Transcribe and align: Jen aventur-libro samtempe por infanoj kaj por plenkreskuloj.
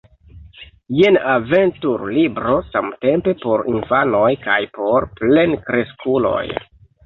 Jen 0.99 1.19
aventur-libro 1.33 2.55
samtempe 2.71 3.35
por 3.45 3.65
infanoj 3.75 4.27
kaj 4.49 4.59
por 4.81 5.09
plenkreskuloj. 5.23 6.45